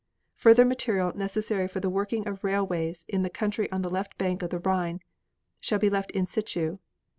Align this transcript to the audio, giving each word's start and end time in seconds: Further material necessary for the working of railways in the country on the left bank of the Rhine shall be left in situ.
Further 0.37 0.65
material 0.65 1.15
necessary 1.15 1.67
for 1.67 1.79
the 1.79 1.87
working 1.87 2.27
of 2.27 2.43
railways 2.43 3.05
in 3.07 3.21
the 3.21 3.29
country 3.29 3.71
on 3.71 3.83
the 3.83 3.89
left 3.91 4.17
bank 4.17 4.41
of 4.41 4.49
the 4.49 4.57
Rhine 4.57 5.01
shall 5.59 5.77
be 5.77 5.91
left 5.91 6.09
in 6.09 6.25
situ. 6.25 6.79